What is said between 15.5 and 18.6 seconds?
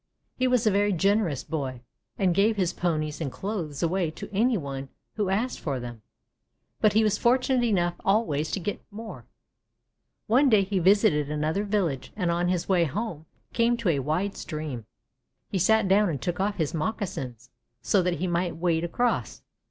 He sat down and took off his moccasins, so that he might